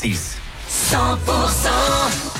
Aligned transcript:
106. 0.00 0.36
100% 0.70 0.96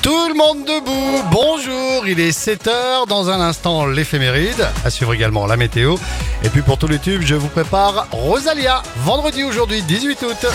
Tout 0.01 0.29
le 0.29 0.33
monde 0.33 0.65
debout, 0.65 1.23
bonjour, 1.31 2.07
il 2.07 2.19
est 2.19 2.31
7h, 2.31 3.07
dans 3.07 3.29
un 3.29 3.39
instant 3.39 3.85
l'éphéméride, 3.85 4.67
à 4.83 4.89
suivre 4.89 5.13
également 5.13 5.45
la 5.45 5.57
météo. 5.57 5.97
Et 6.43 6.49
puis 6.49 6.61
pour 6.61 6.77
tous 6.77 6.87
les 6.87 6.97
tubes, 6.97 7.21
je 7.23 7.35
vous 7.35 7.49
prépare 7.49 8.07
Rosalia, 8.11 8.81
vendredi 9.03 9.43
aujourd'hui 9.43 9.83
18 9.83 10.23
août. 10.23 10.45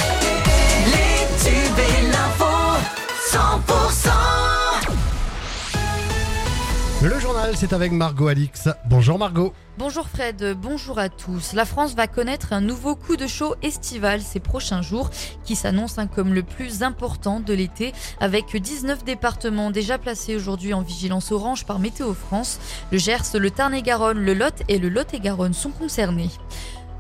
C'est 7.55 7.73
avec 7.73 7.93
Margot 7.93 8.29
Alix. 8.29 8.69
Bonjour 8.87 9.19
Margot. 9.19 9.53
Bonjour 9.79 10.09
Fred, 10.09 10.57
bonjour 10.61 10.99
à 10.99 11.09
tous. 11.09 11.53
La 11.53 11.65
France 11.65 11.95
va 11.95 12.07
connaître 12.07 12.53
un 12.53 12.61
nouveau 12.61 12.97
coup 12.97 13.17
de 13.17 13.27
chaud 13.27 13.55
estival 13.63 14.23
ces 14.23 14.41
prochains 14.41 14.83
jours 14.83 15.11
qui 15.45 15.55
s'annonce 15.55 15.99
hein, 15.99 16.07
comme 16.07 16.35
le 16.35 16.43
plus 16.43 16.83
important 16.83 17.41
de 17.41 17.53
l'été 17.53 17.93
avec 18.21 18.57
19 18.57 19.05
départements 19.05 19.71
déjà 19.71 19.99
placés 19.99 20.35
aujourd'hui 20.35 20.75
en 20.75 20.81
vigilance 20.81 21.31
orange 21.31 21.67
par 21.67 21.79
Météo 21.79 22.15
France. 22.15 22.59
Le 22.91 22.99
Gers, 22.99 23.39
le 23.39 23.51
Tarn-et-Garonne, 23.51 24.19
le 24.19 24.35
Lot 24.35 24.63
et 24.69 24.79
le 24.79 24.89
Lot-et-Garonne 24.89 25.55
sont 25.55 25.71
concernés. 25.71 26.31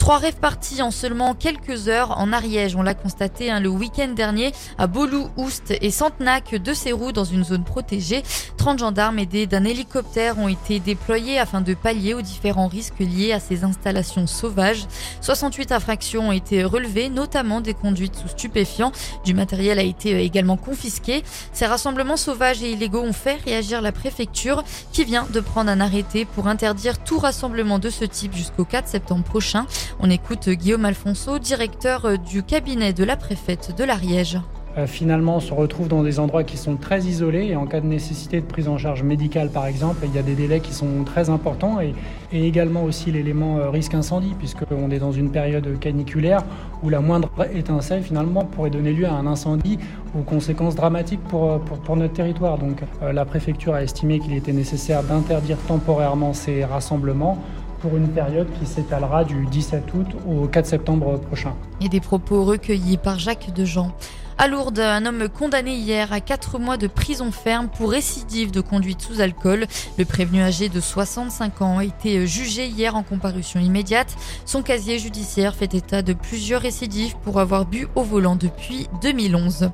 Trois 0.06 0.18
rêves 0.18 0.36
partis 0.36 0.82
en 0.82 0.92
seulement 0.92 1.34
quelques 1.34 1.88
heures 1.88 2.20
en 2.20 2.32
Ariège. 2.32 2.76
On 2.76 2.82
l'a 2.82 2.94
constaté 2.94 3.50
hein, 3.50 3.58
le 3.58 3.68
week-end 3.68 4.06
dernier 4.14 4.52
à 4.78 4.86
Bolou, 4.86 5.28
Oust 5.36 5.74
et 5.80 5.90
Santenac 5.90 6.54
de 6.54 6.74
Sérou 6.74 7.10
dans 7.10 7.24
une 7.24 7.42
zone 7.42 7.64
protégée. 7.64 8.22
30 8.56 8.78
gendarmes 8.78 9.18
aidés 9.18 9.48
d'un 9.48 9.64
hélicoptère 9.64 10.38
ont 10.38 10.46
été 10.46 10.78
déployés 10.78 11.40
afin 11.40 11.60
de 11.60 11.74
pallier 11.74 12.14
aux 12.14 12.22
différents 12.22 12.68
risques 12.68 13.00
liés 13.00 13.32
à 13.32 13.40
ces 13.40 13.64
installations 13.64 14.28
sauvages. 14.28 14.86
68 15.22 15.72
infractions 15.72 16.28
ont 16.28 16.32
été 16.32 16.62
relevées, 16.62 17.08
notamment 17.08 17.60
des 17.60 17.74
conduites 17.74 18.14
sous 18.14 18.28
stupéfiants. 18.28 18.92
Du 19.24 19.34
matériel 19.34 19.80
a 19.80 19.82
été 19.82 20.14
euh, 20.14 20.20
également 20.20 20.56
confisqué. 20.56 21.24
Ces 21.52 21.66
rassemblements 21.66 22.16
sauvages 22.16 22.62
et 22.62 22.70
illégaux 22.70 23.02
ont 23.02 23.12
fait 23.12 23.40
réagir 23.44 23.82
la 23.82 23.90
préfecture 23.90 24.62
qui 24.92 25.02
vient 25.02 25.26
de 25.32 25.40
prendre 25.40 25.68
un 25.68 25.80
arrêté 25.80 26.26
pour 26.26 26.46
interdire 26.46 27.02
tout 27.02 27.18
rassemblement 27.18 27.80
de 27.80 27.90
ce 27.90 28.04
type 28.04 28.36
jusqu'au 28.36 28.64
4 28.64 28.86
septembre 28.86 29.24
prochain. 29.24 29.66
On 29.98 30.10
écoute 30.10 30.50
Guillaume 30.50 30.84
Alfonso, 30.84 31.38
directeur 31.38 32.18
du 32.18 32.42
cabinet 32.42 32.92
de 32.92 33.02
la 33.02 33.16
préfète 33.16 33.74
de 33.76 33.82
l'Ariège. 33.82 34.38
Euh, 34.76 34.86
finalement, 34.86 35.36
on 35.36 35.40
se 35.40 35.54
retrouve 35.54 35.88
dans 35.88 36.02
des 36.02 36.20
endroits 36.20 36.44
qui 36.44 36.58
sont 36.58 36.76
très 36.76 37.00
isolés 37.00 37.46
et 37.46 37.56
en 37.56 37.66
cas 37.66 37.80
de 37.80 37.86
nécessité 37.86 38.42
de 38.42 38.44
prise 38.44 38.68
en 38.68 38.76
charge 38.76 39.02
médicale, 39.02 39.48
par 39.48 39.66
exemple, 39.66 40.00
il 40.04 40.14
y 40.14 40.18
a 40.18 40.22
des 40.22 40.34
délais 40.34 40.60
qui 40.60 40.74
sont 40.74 41.02
très 41.04 41.30
importants 41.30 41.80
et, 41.80 41.94
également 42.30 42.84
aussi 42.84 43.10
l'élément 43.10 43.56
euh, 43.56 43.70
risque 43.70 43.94
incendie, 43.94 44.34
puisqu'on 44.38 44.90
est 44.90 44.98
dans 44.98 45.12
une 45.12 45.30
période 45.30 45.78
caniculaire 45.78 46.44
où 46.82 46.90
la 46.90 47.00
moindre 47.00 47.30
étincelle, 47.54 48.02
finalement, 48.02 48.44
pourrait 48.44 48.68
donner 48.68 48.92
lieu 48.92 49.06
à 49.06 49.12
un 49.12 49.26
incendie 49.26 49.78
aux 50.14 50.22
conséquences 50.22 50.74
dramatiques 50.74 51.22
pour, 51.24 51.52
euh, 51.52 51.58
pour, 51.58 51.96
notre 51.96 52.12
territoire. 52.12 52.58
Donc, 52.58 52.82
euh, 53.02 53.14
la 53.14 53.24
préfecture 53.24 53.72
a 53.72 53.82
estimé 53.82 54.18
qu'il 54.18 54.34
était 54.34 54.52
nécessaire 54.52 55.02
d'interdire 55.02 55.56
temporairement 55.66 56.34
ces 56.34 56.66
rassemblements 56.66 57.38
pour 57.86 57.96
une 57.96 58.08
période 58.08 58.48
qui 58.58 58.66
s'étalera 58.66 59.24
du 59.24 59.46
17 59.46 59.84
août 59.94 60.06
au 60.28 60.46
4 60.48 60.66
septembre 60.66 61.18
prochain. 61.20 61.54
Et 61.80 61.88
des 61.88 62.00
propos 62.00 62.44
recueillis 62.44 62.96
par 62.96 63.18
Jacques 63.18 63.52
Dejean. 63.54 63.92
À 64.38 64.48
Lourdes, 64.48 64.80
un 64.80 65.06
homme 65.06 65.30
condamné 65.30 65.76
hier 65.76 66.12
à 66.12 66.20
4 66.20 66.58
mois 66.58 66.76
de 66.76 66.88
prison 66.88 67.32
ferme 67.32 67.68
pour 67.68 67.90
récidive 67.90 68.50
de 68.50 68.60
conduite 68.60 69.00
sous 69.00 69.22
alcool. 69.22 69.66
Le 69.96 70.04
prévenu 70.04 70.42
âgé 70.42 70.68
de 70.68 70.78
65 70.78 71.62
ans 71.62 71.78
a 71.78 71.84
été 71.84 72.26
jugé 72.26 72.66
hier 72.66 72.96
en 72.96 73.02
comparution 73.02 73.60
immédiate. 73.60 74.14
Son 74.44 74.60
casier 74.60 74.98
judiciaire 74.98 75.54
fait 75.54 75.72
état 75.72 76.02
de 76.02 76.12
plusieurs 76.12 76.60
récidives 76.60 77.16
pour 77.24 77.40
avoir 77.40 77.64
bu 77.64 77.88
au 77.94 78.02
volant 78.02 78.36
depuis 78.36 78.88
2011. 79.00 79.70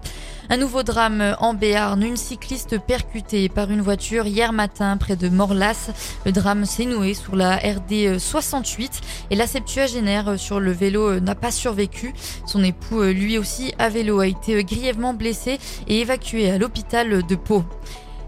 Un 0.51 0.57
nouveau 0.59 0.83
drame 0.83 1.37
en 1.41 1.55
Béarn, 1.55 2.03
une 2.03 2.17
cycliste 2.17 2.79
percutée 2.79 3.49
par 3.49 3.71
une 3.71 3.81
voiture 3.81 4.27
hier 4.27 4.53
matin 4.53 4.97
près 4.97 5.17
de 5.17 5.29
Morlas. 5.29 5.91
Le 6.27 6.33
drame 6.33 6.67
s'est 6.67 6.85
noué 6.85 7.15
sur 7.15 7.37
la 7.37 7.57
RD 7.57 8.19
68 8.19 9.01
et 9.31 9.37
la 9.37 9.47
septuagénaire 9.47 10.39
sur 10.39 10.61
le 10.61 10.71
vélo 10.73 11.21
n'a 11.21 11.35
pas 11.35 11.51
survécu. 11.51 12.13
Son 12.47 12.63
époux, 12.63 13.03
lui 13.03 13.39
aussi 13.39 13.73
à 13.79 13.89
vélo, 13.89 14.21
a 14.21 14.27
été 14.27 14.52
grièvement 14.61 15.15
blessé 15.15 15.59
et 15.89 16.01
évacué 16.01 16.51
à 16.51 16.59
l'hôpital 16.59 17.27
de 17.27 17.35
Pau. 17.35 17.65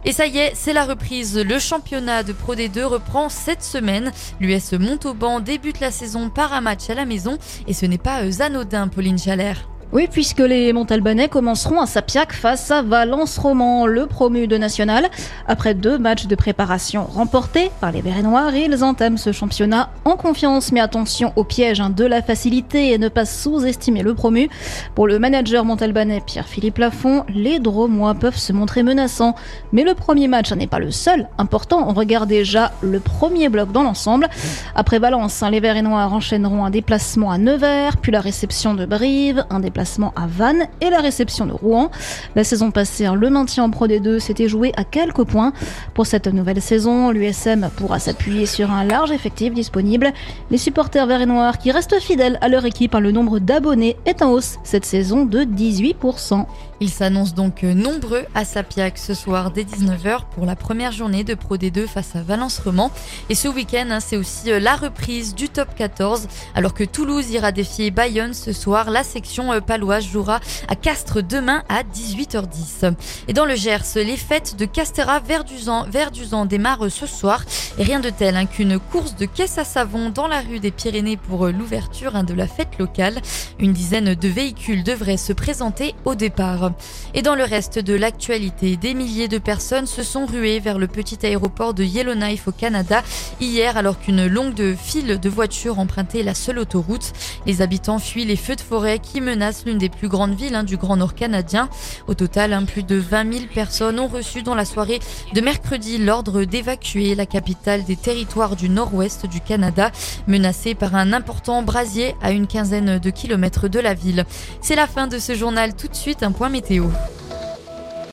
Et 0.07 0.13
ça 0.13 0.27
y 0.27 0.39
est, 0.39 0.53
c'est 0.55 0.75
la 0.75 0.85
reprise. 0.85 1.39
Le 1.39 1.59
championnat 1.59 2.23
de 2.23 2.33
Pro 2.33 2.55
D2 2.55 2.85
reprend 2.85 3.29
cette 3.29 3.63
semaine. 3.63 4.13
L'US 4.39 4.73
Montauban 4.73 5.41
débute 5.41 5.81
la 5.81 5.91
saison 5.91 6.29
par 6.29 6.53
un 6.53 6.61
match 6.61 6.91
à 6.91 6.95
la 6.95 7.07
maison 7.07 7.39
et 7.67 7.73
ce 7.73 7.87
n'est 7.87 7.99
pas 7.99 8.23
anodin, 8.43 8.89
Pauline 8.89 9.19
Chalère. 9.19 9.74
Oui, 9.93 10.09
puisque 10.11 10.41
les 10.41 10.73
Montalbanais 10.73 11.29
commenceront 11.29 11.81
à 11.81 11.87
Sapiac 11.87 12.33
face 12.33 12.73
à 12.73 12.83
Valence 12.83 13.39
Roman, 13.39 13.87
le 13.87 14.07
promu 14.07 14.49
de 14.49 14.57
national. 14.57 15.09
Après 15.47 15.75
deux 15.75 15.99
matchs 15.99 16.27
de 16.27 16.35
préparation 16.35 17.05
remportés 17.05 17.71
par 17.81 17.93
les 17.93 18.01
Verts 18.01 18.25
Noirs, 18.25 18.57
ils 18.57 18.83
entament 18.83 19.19
ce 19.19 19.31
championnat 19.31 19.91
en 20.05 20.17
confiance. 20.17 20.73
Mais 20.73 20.81
attention 20.81 21.33
au 21.37 21.45
piège 21.45 21.81
hein, 21.81 21.91
de 21.91 22.05
la 22.05 22.23
facilité 22.23 22.93
et 22.93 22.99
ne 22.99 23.09
pas 23.09 23.25
sous-estimer 23.25 24.03
le 24.03 24.15
promu. 24.15 24.49
Pour 24.97 25.07
le 25.07 25.21
manager 25.21 25.65
montalbanais 25.65 26.23
Pierre-Philippe 26.27 26.79
Lafont, 26.79 27.25
les 27.29 27.61
Dromois 27.61 28.15
peuvent 28.15 28.39
se 28.39 28.53
montrer 28.53 28.83
menaçants. 28.83 29.37
Mais 29.73 29.85
le 29.85 29.95
premier 29.95 30.27
match 30.27 30.53
n'est 30.53 30.67
pas 30.67 30.81
le 30.81 30.91
seul. 30.91 31.29
Important, 31.39 31.87
on 31.89 31.93
regarde 31.93 32.29
déjà 32.29 32.73
le 32.81 32.99
premier 32.99 33.49
bloc 33.49 33.71
dans 33.71 33.85
l'ensemble. 33.85 34.29
Après 34.75 34.99
Valence, 34.99 35.41
hein, 35.43 35.51
les 35.51 35.61
Verts 35.61 35.77
et 35.77 35.83
Noirs 35.83 36.13
enchaîneront 36.13 36.65
un 36.65 36.71
déplacement 36.71 37.31
à 37.31 37.39
Nevers, 37.39 37.97
puis 37.99 38.11
la 38.11 38.21
réception 38.21 38.75
de 38.75 38.87
Brive, 38.87 39.45
un 39.51 39.61
déplacement 39.61 39.74
à 39.79 40.27
Vannes 40.27 40.67
et 40.81 40.91
la 40.91 41.01
réception 41.01 41.47
de 41.47 41.53
Rouen. 41.53 41.91
La 42.37 42.45
saison 42.45 42.71
passée, 42.71 43.09
le 43.15 43.31
maintien 43.31 43.65
en 43.65 43.71
Pro 43.71 43.87
D2 43.87 44.19
s'était 44.19 44.49
joué 44.49 44.73
à 44.77 44.85
quelques 44.85 45.25
points. 45.25 45.53
Pour 45.95 46.07
cette 46.07 46.27
nouvelle 46.27 46.63
saison, 46.63 47.11
l'USM 47.11 47.71
pourra 47.77 47.99
s'appuyer 47.99 48.47
sur 48.47 48.71
un 48.71 48.85
large 48.85 49.11
effectif 49.11 49.53
disponible. 49.53 50.13
Les 50.51 50.59
supporters 50.59 51.07
verts 51.07 51.23
et 51.23 51.27
noirs 51.27 51.59
qui 51.59 51.71
restent 51.71 52.01
fidèles 52.01 52.39
à 52.41 52.49
leur 52.49 52.65
équipe, 52.65 52.95
le 52.95 53.13
nombre 53.13 53.39
d'abonnés 53.39 53.97
est 54.07 54.23
en 54.23 54.31
hausse 54.31 54.59
cette 54.63 54.85
saison 54.85 55.25
de 55.25 55.41
18%. 55.41 56.47
Ils 56.81 56.91
s'annoncent 56.91 57.35
donc 57.35 57.63
nombreux 57.63 58.25
à 58.35 58.45
Sapiac 58.45 58.99
ce 58.99 59.15
soir 59.15 59.51
dès 59.51 59.63
19h 59.63 60.23
pour 60.35 60.45
la 60.45 60.57
première 60.57 60.93
journée 60.93 61.25
de 61.25 61.35
Pro 61.35 61.57
D2 61.57 61.87
face 61.87 62.17
à 62.17 62.23
Valence 62.23 62.59
Roman. 62.59 62.91
Et 63.29 63.35
ce 63.35 63.49
week-end, 63.49 63.87
hein, 63.91 64.01
c'est 64.01 64.17
aussi 64.17 64.51
la 64.61 64.75
reprise 64.75 65.35
du 65.35 65.49
top 65.49 65.75
14. 65.77 66.27
Alors 66.55 66.75
que 66.75 66.85
Toulouse 66.85 67.31
ira 67.31 67.53
défier 67.53 67.91
Bayonne 67.91 68.35
ce 68.35 68.53
soir, 68.53 68.91
la 68.91 69.05
section 69.05 69.61
paloise 69.61 70.05
jouera 70.05 70.41
à 70.69 70.75
Castres 70.75 71.23
demain 71.23 71.63
à 71.69 71.83
18h10. 71.83 72.95
Et 73.29 73.33
dans 73.33 73.47
le 73.47 73.55
Gers, 73.55 73.95
les 73.97 74.17
fêtes 74.17 74.57
de 74.57 74.65
Castera 74.65 75.21
Verduzan, 75.21 75.87
Verduzan 75.89 76.45
démarrent 76.45 76.91
ce 76.91 77.07
soir. 77.07 77.45
Et 77.79 77.83
rien 77.83 78.01
de 78.01 78.11
tel 78.11 78.37
hein, 78.37 78.47
qu'une 78.47 78.79
course 78.79 79.17
de 79.17 79.27
caisse 79.27 79.59
à 79.59 79.65
savon 79.65 80.11
dans 80.11 80.27
la 80.27 80.41
rue 80.41 80.61
des 80.61 80.71
Pyrénées 80.71 81.17
pour 81.17 81.47
l'ouverture 81.47 82.17
hein, 82.17 82.25
de 82.25 82.35
la 82.35 82.47
fête 82.47 82.79
locale. 82.79 83.21
Une 83.59 83.73
dizaine 83.73 84.15
de 84.15 84.29
véhicules 84.29 84.85
devraient 84.85 85.17
se 85.17 85.33
présenter 85.33 85.95
au 86.05 86.15
départ. 86.15 86.73
Et 87.15 87.23
dans 87.23 87.35
le 87.35 87.45
reste 87.45 87.79
de 87.79 87.95
l'actualité, 87.95 88.77
des 88.77 88.95
milliers 88.95 89.29
de 89.29 89.39
personnes 89.39 89.87
se 89.87 90.03
sont 90.03 90.27
ruées 90.27 90.61
vers 90.61 90.79
le 90.79 90.87
petit 90.87 91.25
aéroport 91.25 91.75
de 91.75 91.85
Yellowknife 91.85 92.49
au 92.49 92.53
Canada 92.53 93.03
hier 93.41 93.77
alors 93.77 93.99
qu'une 93.99 94.27
longue 94.27 94.75
file 94.77 95.19
de 95.19 95.29
voitures 95.29 95.79
empruntait 95.79 96.23
la 96.23 96.35
seule 96.35 96.59
autoroute. 96.59 97.13
Les 97.47 97.63
habitants 97.63 97.99
fuient 97.99 98.25
les 98.25 98.37
feux 98.37 98.57
de 98.57 98.61
forêt 98.61 98.99
qui 98.99 99.21
menacent 99.21 99.65
l'une 99.67 99.79
des 99.79 99.89
plus 99.89 100.09
grandes 100.09 100.35
villes 100.35 100.55
hein, 100.55 100.65
du 100.65 100.77
Grand 100.77 100.97
Nord 100.97 101.15
canadien. 101.15 101.69
Au 102.07 102.15
total, 102.15 102.53
hein, 102.53 102.65
plus 102.65 102.83
de 102.83 102.97
20 102.97 103.33
000 103.33 103.45
personnes 103.53 104.01
ont 104.01 104.09
reçu 104.09 104.43
dans 104.43 104.55
la 104.55 104.65
soirée 104.65 105.01
de 105.33 105.41
mercredi 105.41 105.99
l'ordre 105.99 106.45
d'évacuer 106.45 107.15
la 107.15 107.27
capitale 107.27 107.85
des 107.85 107.97
territoires 107.97 108.57
du 108.57 108.69
nord-ouest 108.69 109.27
du 109.27 109.41
Canada, 109.41 109.91
menacée 110.27 110.75
par 110.75 110.95
un 110.95 111.13
important 111.13 111.63
brasier 111.63 112.15
à 112.23 112.31
une 112.31 112.47
quinzaine 112.47 112.99
de 112.99 113.11
kilomètres 113.11 113.69
de 113.69 113.79
la 113.79 113.95
ville. 113.95 114.25
C'est 114.61 114.77
la 114.77 114.87
fin 114.87 115.07
de 115.07 115.19
ce 115.19 115.35
journal. 115.35 115.75
Tout 115.75 115.89
de 115.89 115.95
suite, 115.95 116.23
un 116.23 116.33
point 116.33 116.49
météo. 116.55 116.85